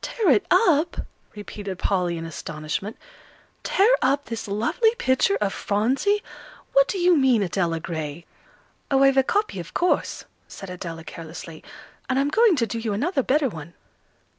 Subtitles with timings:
[0.00, 0.96] "Tear it up!"
[1.34, 2.96] repeated Polly, in astonishment;
[3.62, 6.22] "tear up this lovely picture of Phronsie!
[6.72, 8.24] What do you mean, Adela Gray?"
[8.90, 11.62] "Oh, I've a copy, of course," said Adela, carelessly;
[12.08, 13.74] "and I'm going to do you another better one."